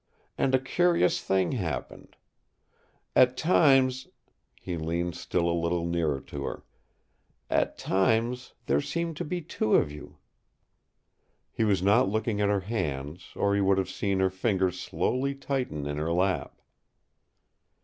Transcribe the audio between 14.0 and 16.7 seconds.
her fingers slowly tighten in her lap.